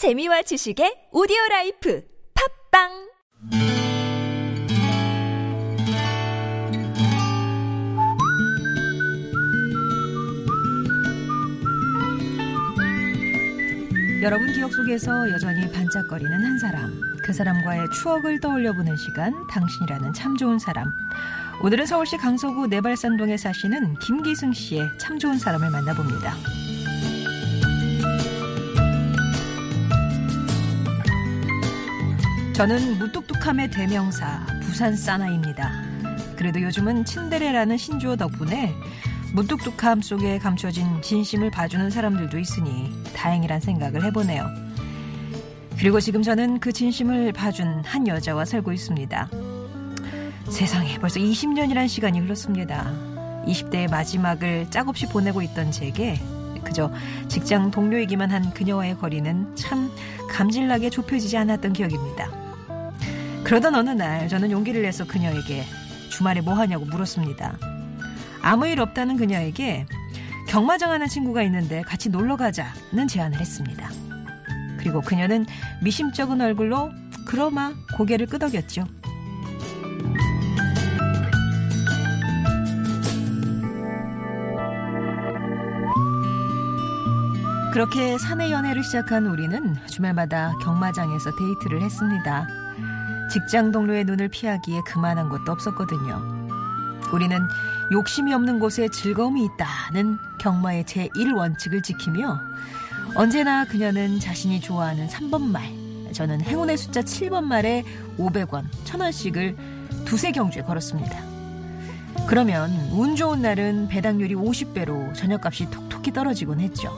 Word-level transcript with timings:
재미와 0.00 0.40
지식의 0.40 1.12
오디오 1.12 1.36
라이프 1.50 2.02
팟빵 2.72 2.88
여러분 14.22 14.50
기억 14.54 14.72
속에서 14.72 15.30
여전히 15.32 15.70
반짝거리는 15.70 16.32
한 16.32 16.58
사람. 16.58 16.98
그 17.22 17.34
사람과의 17.34 17.90
추억을 17.90 18.40
떠올려보는 18.40 18.96
시간, 18.96 19.34
당신이라는 19.48 20.14
참 20.14 20.34
좋은 20.38 20.58
사람. 20.58 20.90
오늘은 21.62 21.84
서울시 21.84 22.16
강서구 22.16 22.68
내발산동에 22.68 23.36
사시는 23.36 23.98
김기승 23.98 24.54
씨의 24.54 24.92
참 24.98 25.18
좋은 25.18 25.38
사람을 25.38 25.68
만나봅니다. 25.68 26.59
저는 32.60 32.98
무뚝뚝함의 32.98 33.70
대명사, 33.70 34.44
부산 34.60 34.94
사나이입니다. 34.94 35.72
그래도 36.36 36.60
요즘은 36.60 37.06
친데레라는 37.06 37.78
신조어 37.78 38.16
덕분에 38.16 38.74
무뚝뚝함 39.32 40.02
속에 40.02 40.38
감춰진 40.38 41.00
진심을 41.00 41.50
봐주는 41.50 41.88
사람들도 41.88 42.38
있으니 42.38 42.92
다행이란 43.16 43.60
생각을 43.60 44.04
해보네요. 44.04 44.46
그리고 45.78 46.00
지금 46.00 46.20
저는 46.20 46.60
그 46.60 46.70
진심을 46.70 47.32
봐준 47.32 47.80
한 47.82 48.06
여자와 48.06 48.44
살고 48.44 48.74
있습니다. 48.74 49.30
세상에 50.50 50.98
벌써 50.98 51.18
20년이란 51.18 51.88
시간이 51.88 52.20
흘렀습니다. 52.20 52.92
20대의 53.46 53.90
마지막을 53.90 54.66
짝없이 54.68 55.06
보내고 55.06 55.40
있던 55.40 55.72
제게 55.72 56.20
그저 56.62 56.92
직장 57.26 57.70
동료이기만 57.70 58.30
한 58.30 58.52
그녀와의 58.52 58.98
거리는 58.98 59.56
참 59.56 59.90
감질나게 60.28 60.90
좁혀지지 60.90 61.38
않았던 61.38 61.72
기억입니다. 61.72 62.49
그러던 63.44 63.74
어느 63.74 63.90
날 63.90 64.28
저는 64.28 64.50
용기를 64.50 64.82
내서 64.82 65.06
그녀에게 65.06 65.64
주말에 66.10 66.40
뭐 66.40 66.54
하냐고 66.54 66.84
물었습니다. 66.84 67.56
아무 68.42 68.66
일 68.66 68.80
없다는 68.80 69.16
그녀에게 69.16 69.86
경마장 70.48 70.90
하는 70.90 71.06
친구가 71.08 71.42
있는데 71.44 71.82
같이 71.82 72.08
놀러 72.08 72.36
가자는 72.36 73.08
제안을 73.08 73.38
했습니다. 73.38 73.90
그리고 74.78 75.00
그녀는 75.00 75.46
미심쩍은 75.82 76.40
얼굴로 76.40 76.90
그러마 77.26 77.74
고개를 77.96 78.26
끄덕였죠. 78.26 78.84
그렇게 87.72 88.18
사내 88.18 88.50
연애를 88.50 88.82
시작한 88.82 89.26
우리는 89.26 89.76
주말마다 89.86 90.54
경마장에서 90.62 91.36
데이트를 91.36 91.82
했습니다. 91.82 92.59
직장 93.30 93.70
동료의 93.70 94.04
눈을 94.04 94.28
피하기에 94.28 94.80
그만한 94.84 95.28
것도 95.28 95.52
없었거든요. 95.52 96.48
우리는 97.12 97.38
욕심이 97.92 98.34
없는 98.34 98.58
곳에 98.58 98.88
즐거움이 98.88 99.44
있다는 99.44 100.18
경마의 100.40 100.84
제1원칙을 100.84 101.82
지키며 101.82 102.38
언제나 103.14 103.64
그녀는 103.64 104.18
자신이 104.18 104.60
좋아하는 104.60 105.08
3번 105.08 105.42
말, 105.42 105.72
저는 106.12 106.40
행운의 106.40 106.76
숫자 106.76 107.02
7번 107.02 107.44
말에 107.44 107.84
500원, 108.18 108.68
1000원씩을 108.84 109.56
두세 110.04 110.32
경주에 110.32 110.62
걸었습니다. 110.62 111.18
그러면 112.26 112.70
운 112.92 113.16
좋은 113.16 113.42
날은 113.42 113.88
배당률이 113.88 114.34
50배로 114.34 115.14
저녁값이 115.14 115.70
톡톡히 115.70 116.12
떨어지곤 116.12 116.60
했죠. 116.60 116.92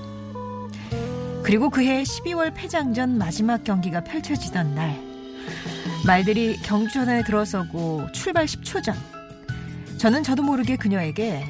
그리고 1.42 1.70
그해 1.70 2.03
12월 2.03 2.53
폐장전 2.55 3.19
마지막 3.19 3.64
경기가 3.64 4.05
펼쳐지던 4.05 4.75
날 4.75 5.12
말들이 6.05 6.56
경주전에 6.62 7.22
들어서고 7.22 8.11
출발 8.12 8.47
10초 8.47 8.83
전 8.83 8.95
저는 9.98 10.25
저도 10.25 10.42
모르게 10.42 10.77
그녀에게 10.77 11.44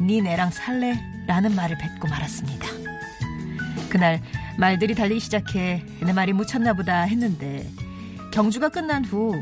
네 0.00 0.20
내랑 0.20 0.50
살래? 0.50 0.98
라는 1.28 1.54
말을 1.54 1.78
뱉고 1.78 2.08
말았습니다. 2.08 2.66
그날 3.88 4.20
말들이 4.58 4.94
달리기 4.94 5.20
시작해 5.20 5.84
내 6.00 6.12
말이 6.12 6.32
묻혔나 6.32 6.72
보다 6.72 7.02
했는데 7.02 7.64
경주가 8.32 8.68
끝난 8.70 9.04
후 9.04 9.40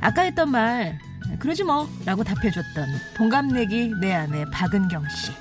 아까 0.00 0.22
했던 0.22 0.50
말 0.50 0.98
그러지 1.38 1.64
뭐 1.64 1.88
라고 2.04 2.22
답해줬던 2.22 2.86
동갑내기 3.16 3.94
내 4.00 4.12
아내 4.12 4.44
박은경 4.52 5.08
씨. 5.08 5.32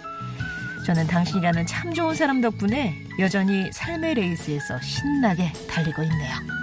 저는 0.86 1.08
당신이라는 1.08 1.66
참 1.66 1.94
좋은 1.94 2.16
사람 2.16 2.40
덕분에 2.40 2.96
여전히 3.20 3.70
삶의 3.74 4.16
레이스에서 4.16 4.80
신나게 4.80 5.52
달리고 5.70 6.02
있네요. 6.04 6.63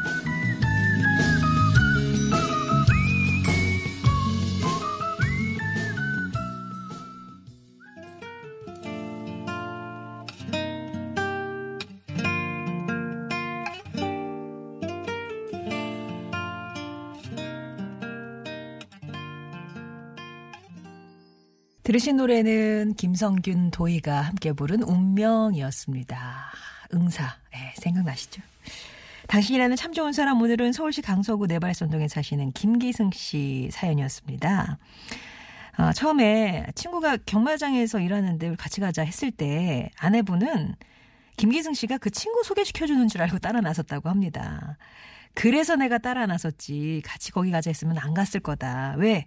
들으신 21.90 22.18
노래는 22.18 22.94
김성균 22.94 23.72
도희가 23.72 24.20
함께 24.20 24.52
부른 24.52 24.84
운명이었습니다. 24.84 26.52
응사. 26.94 27.36
네, 27.52 27.74
생각나시죠? 27.78 28.40
당신이라는 29.26 29.74
참 29.74 29.92
좋은 29.92 30.12
사람 30.12 30.40
오늘은 30.40 30.72
서울시 30.72 31.02
강서구 31.02 31.48
내발선동에 31.48 32.06
사시는 32.06 32.52
김기승 32.52 33.10
씨 33.10 33.70
사연이었습니다. 33.72 34.78
어, 35.78 35.92
처음에 35.92 36.66
친구가 36.76 37.16
경마장에서 37.26 37.98
일하는데 37.98 38.54
같이 38.54 38.80
가자 38.80 39.02
했을 39.02 39.32
때 39.32 39.90
아내분은 39.98 40.76
김기승 41.38 41.74
씨가 41.74 41.98
그 41.98 42.10
친구 42.10 42.44
소개시켜주는 42.44 43.08
줄 43.08 43.20
알고 43.22 43.40
따라 43.40 43.60
나섰다고 43.60 44.08
합니다. 44.08 44.78
그래서 45.34 45.74
내가 45.74 45.98
따라 45.98 46.26
나섰지 46.26 47.02
같이 47.04 47.32
거기 47.32 47.50
가자 47.50 47.68
했으면 47.68 47.98
안 47.98 48.14
갔을 48.14 48.38
거다. 48.38 48.94
왜? 48.96 49.26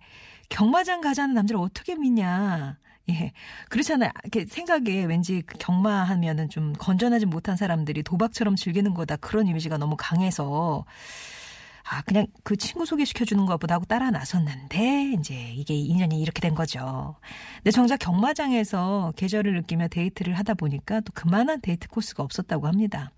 경마장 0.54 1.02
가자는 1.02 1.34
남자를 1.34 1.60
어떻게 1.60 1.96
믿냐. 1.96 2.78
예. 3.10 3.32
그렇잖아요. 3.70 4.12
이렇게 4.24 4.46
생각에 4.46 5.04
왠지 5.06 5.42
그 5.42 5.58
경마하면은 5.58 6.50
좀 6.50 6.74
건전하지 6.74 7.26
못한 7.26 7.58
사람들이 7.58 8.04
도박처럼 8.04 8.56
즐기는 8.56 8.94
거다. 8.94 9.16
그런 9.16 9.48
이미지가 9.48 9.80
너무 9.80 9.96
강해서. 9.98 10.86
아, 11.90 12.04
그냥 12.04 12.28
그 12.44 12.56
친구 12.56 12.86
소개시켜주는 12.86 13.44
것보다 13.48 13.76
하고 13.76 13.86
따라 13.86 14.12
나섰는데, 14.12 15.16
이제 15.20 15.34
이게 15.56 15.74
인연이 15.74 16.22
이렇게 16.22 16.40
된 16.40 16.54
거죠. 16.54 17.16
근데 17.58 17.72
정작 17.72 17.98
경마장에서 17.98 19.14
계절을 19.16 19.56
느끼며 19.56 19.88
데이트를 19.88 20.38
하다 20.38 20.54
보니까 20.54 21.02
또 21.02 21.12
그만한 21.16 21.62
데이트 21.62 21.88
코스가 21.90 22.22
없었다고 22.22 22.68
합니다. 22.68 23.12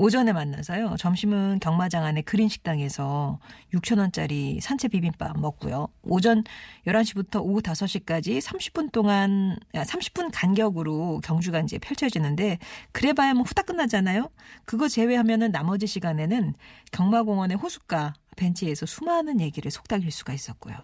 오전에 0.00 0.32
만나서요. 0.32 0.94
점심은 0.96 1.58
경마장 1.58 2.04
안에 2.04 2.22
그린 2.22 2.48
식당에서 2.48 3.40
6천원짜리 3.74 4.60
산채 4.60 4.86
비빔밥 4.86 5.36
먹고요. 5.40 5.88
오전 6.04 6.44
11시부터 6.86 7.42
오후 7.42 7.60
5시까지 7.60 8.40
30분 8.40 8.92
동안, 8.92 9.56
30분 9.74 10.26
아, 10.26 10.30
간격으로 10.32 11.20
경주가 11.24 11.58
이제 11.58 11.78
펼쳐지는데, 11.78 12.58
그래봐야 12.92 13.34
뭐 13.34 13.42
후딱 13.42 13.66
끝나잖아요? 13.66 14.30
그거 14.64 14.86
제외하면은 14.86 15.50
나머지 15.50 15.88
시간에는 15.88 16.54
경마공원의 16.92 17.56
호숫가 17.56 18.14
벤치에서 18.36 18.86
수많은 18.86 19.40
얘기를 19.40 19.68
속닥일 19.68 20.12
수가 20.12 20.32
있었고요. 20.32 20.76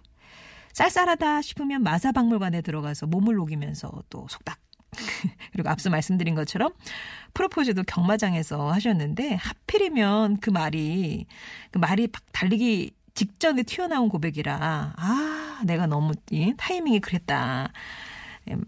쌀쌀하다 0.72 1.40
싶으면 1.42 1.84
마사박물관에 1.84 2.62
들어가서 2.62 3.06
몸을 3.06 3.36
녹이면서 3.36 3.92
또 4.10 4.26
속닥 4.28 4.58
그리고 5.52 5.68
앞서 5.70 5.90
말씀드린 5.90 6.34
것처럼 6.34 6.72
프로포즈도 7.34 7.82
경마장에서 7.84 8.70
하셨는데 8.70 9.34
하필이면 9.34 10.38
그 10.40 10.50
말이 10.50 11.26
그 11.70 11.78
말이 11.78 12.08
달리기 12.32 12.92
직전에 13.14 13.62
튀어나온 13.62 14.08
고백이라 14.08 14.94
아 14.96 15.60
내가 15.64 15.86
너무 15.86 16.12
타이밍이 16.56 17.00
그랬다 17.00 17.72
음, 18.50 18.64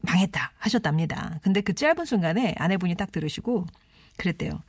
망했다 0.00 0.52
하셨답니다. 0.58 1.38
근데 1.42 1.60
그 1.60 1.74
짧은 1.74 2.04
순간에 2.04 2.54
아내분이 2.58 2.94
딱 2.94 3.10
들으시고 3.10 3.66
그랬대요. 4.16 4.62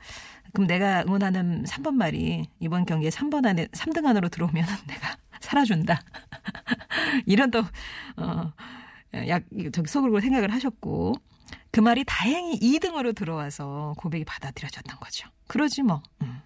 그럼 0.52 0.66
내가 0.66 1.02
응원하는 1.02 1.64
3번 1.64 1.94
말이 1.94 2.46
이번 2.58 2.84
경기에 2.86 3.10
3번 3.10 3.46
안에 3.46 3.66
3등 3.66 4.06
안으로 4.06 4.28
들어오면 4.28 4.64
내가 4.88 5.16
살아준다. 5.40 6.00
이런 7.26 7.50
또 7.50 7.64
어. 8.16 8.52
약 9.26 9.44
저기 9.72 9.88
속으로 9.88 10.20
생각을 10.20 10.52
하셨고 10.52 11.14
그 11.78 11.80
말이 11.80 12.02
다행히 12.04 12.58
2등으로 12.58 13.14
들어와서 13.14 13.94
고백이 13.98 14.24
받아들여졌던 14.24 14.98
거죠. 14.98 15.28
그러지 15.46 15.84
뭐. 15.84 16.02
음. 16.22 16.40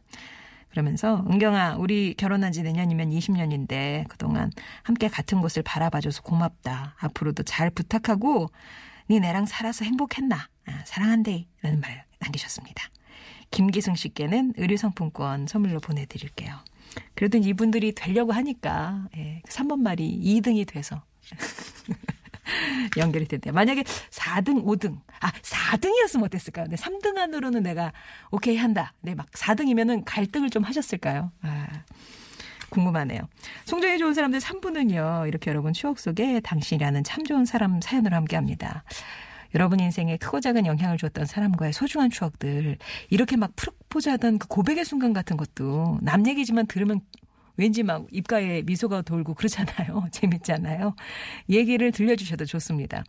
그러면서 0.68 1.24
은경아 1.26 1.76
우리 1.76 2.12
결혼한 2.12 2.52
지 2.52 2.62
내년이면 2.62 3.08
20년인데 3.08 4.06
그동안 4.08 4.50
함께 4.82 5.08
같은 5.08 5.40
곳을 5.40 5.62
바라봐줘서 5.62 6.20
고맙다. 6.20 6.96
앞으로도 6.98 7.44
잘 7.44 7.70
부탁하고 7.70 8.50
네 9.08 9.20
내랑 9.20 9.46
살아서 9.46 9.86
행복했나. 9.86 10.36
아, 10.66 10.82
사랑한대 10.84 11.46
라는 11.62 11.80
말 11.80 12.04
남기셨습니다. 12.18 12.90
김기승 13.50 13.94
씨께는 13.94 14.52
의류상품권 14.58 15.46
선물로 15.46 15.80
보내드릴게요. 15.80 16.58
그래도 17.14 17.38
이분들이 17.38 17.92
되려고 17.92 18.32
하니까 18.32 19.08
예, 19.16 19.40
3번 19.48 19.80
말이 19.80 20.20
2등이 20.22 20.68
돼서 20.68 21.02
연결이 22.96 23.26
된대요. 23.26 23.52
만약에 23.52 23.82
4등, 23.82 24.64
5등, 24.64 24.98
아 25.20 25.30
4등이었으면 25.30 26.24
어땠을까요? 26.24 26.66
네, 26.68 26.76
3등 26.76 27.16
안으로는 27.18 27.62
내가 27.62 27.92
오케이 28.30 28.56
한다. 28.56 28.92
네, 29.00 29.14
막 29.14 29.30
4등이면은 29.30 30.02
갈등을 30.04 30.50
좀 30.50 30.62
하셨을까요? 30.62 31.30
아. 31.42 31.66
궁금하네요. 32.72 33.20
송정이 33.66 33.98
좋은 33.98 34.14
사람들 34.14 34.40
3부는요. 34.40 35.28
이렇게 35.28 35.50
여러분 35.50 35.74
추억 35.74 35.98
속에 35.98 36.40
당신이라는 36.40 37.04
참 37.04 37.22
좋은 37.24 37.44
사람 37.44 37.82
사연으로 37.82 38.16
함께합니다. 38.16 38.82
여러분 39.54 39.80
인생에 39.80 40.16
크고 40.16 40.40
작은 40.40 40.64
영향을 40.64 40.96
줬던 40.96 41.26
사람과의 41.26 41.74
소중한 41.74 42.08
추억들 42.08 42.78
이렇게 43.10 43.36
막 43.36 43.54
프로포즈하던 43.56 44.38
그 44.38 44.48
고백의 44.48 44.84
순간 44.84 45.12
같은 45.12 45.36
것도 45.36 45.98
남 46.00 46.26
얘기지만 46.26 46.66
들으면 46.66 47.00
왠지 47.62 47.84
막 47.84 48.06
입가에 48.10 48.62
미소가 48.62 49.02
돌고 49.02 49.34
그렇잖아요. 49.34 50.06
재밌잖아요. 50.10 50.96
얘기를 51.48 51.92
들려주셔도 51.92 52.44
좋습니다. 52.44 53.04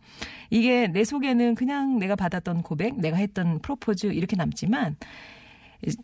이게 0.48 0.86
내 0.86 1.02
속에는 1.02 1.56
그냥 1.56 1.98
내가 1.98 2.14
받았던 2.14 2.62
고백, 2.62 3.00
내가 3.00 3.16
했던 3.16 3.58
프로포즈 3.58 4.06
이렇게 4.06 4.36
남지만 4.36 4.96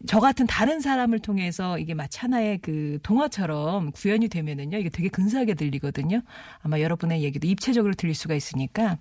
저 0.08 0.18
같은 0.18 0.46
다른 0.48 0.80
사람을 0.80 1.20
통해서 1.20 1.78
이게 1.78 1.94
마치 1.94 2.18
하나의 2.18 2.58
그 2.58 2.98
동화처럼 3.04 3.92
구현이 3.92 4.28
되면은요, 4.28 4.78
이게 4.78 4.88
되게 4.88 5.08
근사하게 5.08 5.54
들리거든요. 5.54 6.22
아마 6.62 6.80
여러분의 6.80 7.22
얘기도 7.22 7.46
입체적으로 7.46 7.94
들릴 7.94 8.16
수가 8.16 8.34
있으니까 8.34 8.98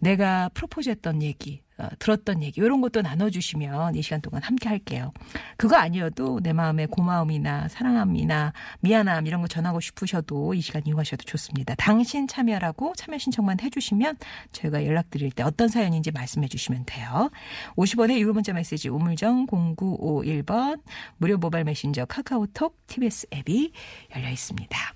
내가 0.00 0.50
프로포즈 0.50 0.90
했던 0.90 1.22
얘기, 1.22 1.60
어, 1.71 1.71
들었던 1.98 2.42
얘기 2.42 2.60
이런 2.60 2.80
것도 2.80 3.02
나눠주시면 3.02 3.94
이 3.94 4.02
시간 4.02 4.20
동안 4.20 4.42
함께 4.42 4.68
할게요. 4.68 5.12
그거 5.56 5.76
아니어도 5.76 6.40
내 6.42 6.52
마음의 6.52 6.88
고마움이나 6.88 7.68
사랑함이나 7.68 8.52
미안함 8.80 9.26
이런 9.26 9.40
거 9.40 9.48
전하고 9.48 9.80
싶으셔도 9.80 10.54
이 10.54 10.60
시간 10.60 10.82
이용하셔도 10.86 11.24
좋습니다. 11.24 11.74
당신 11.76 12.26
참여라고 12.26 12.94
참여 12.96 13.18
신청만 13.18 13.58
해주시면 13.60 14.16
저희가 14.52 14.84
연락드릴 14.86 15.32
때 15.32 15.42
어떤 15.42 15.68
사연인지 15.68 16.10
말씀해 16.10 16.48
주시면 16.48 16.84
돼요. 16.86 17.30
50원의 17.76 18.18
유료 18.18 18.32
문자 18.32 18.52
메시지 18.52 18.88
우물정 18.88 19.46
0951번 19.46 20.80
무료 21.16 21.38
모바일 21.38 21.64
메신저 21.64 22.04
카카오톡 22.06 22.86
TBS 22.86 23.26
앱이 23.32 23.72
열려 24.14 24.28
있습니다. 24.30 24.92